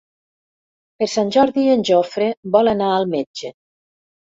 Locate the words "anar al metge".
2.75-3.55